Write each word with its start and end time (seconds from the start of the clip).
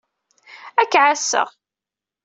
Ad 0.81 0.87
k-ɛasseɣ. 0.91 1.47